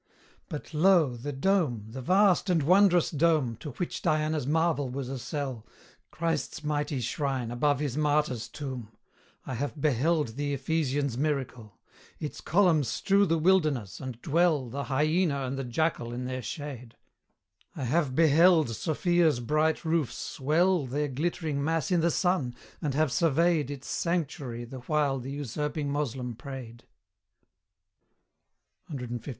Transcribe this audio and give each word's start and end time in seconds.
But 0.49 0.73
lo! 0.73 1.15
the 1.15 1.31
dome 1.31 1.85
the 1.91 2.01
vast 2.01 2.49
and 2.49 2.63
wondrous 2.63 3.11
dome, 3.11 3.55
To 3.57 3.69
which 3.73 4.01
Diana's 4.01 4.47
marvel 4.47 4.89
was 4.89 5.09
a 5.09 5.19
cell 5.19 5.63
Christ's 6.09 6.63
mighty 6.63 6.99
shrine 7.01 7.51
above 7.51 7.77
his 7.77 7.95
martyr's 7.97 8.47
tomb! 8.47 8.89
I 9.45 9.53
have 9.53 9.79
beheld 9.79 10.29
the 10.29 10.55
Ephesian's 10.55 11.19
miracle 11.19 11.77
Its 12.19 12.41
columns 12.41 12.87
strew 12.87 13.27
the 13.27 13.37
wilderness, 13.37 13.99
and 13.99 14.19
dwell 14.23 14.69
The 14.69 14.85
hyaena 14.85 15.45
and 15.45 15.55
the 15.55 15.63
jackal 15.63 16.11
in 16.11 16.25
their 16.25 16.41
shade; 16.41 16.95
I 17.75 17.83
have 17.83 18.15
beheld 18.15 18.71
Sophia's 18.75 19.39
bright 19.39 19.85
roofs 19.85 20.15
swell 20.15 20.87
Their 20.87 21.09
glittering 21.09 21.63
mass 21.63 21.91
i' 21.91 21.97
the 21.97 22.09
sun, 22.09 22.55
and 22.81 22.95
have 22.95 23.11
surveyed 23.11 23.69
Its 23.69 23.87
sanctuary 23.87 24.63
the 24.63 24.79
while 24.79 25.19
the 25.19 25.29
usurping 25.29 25.91
Moslem 25.91 26.33
prayed; 26.33 26.85
CLIV. 28.91 29.27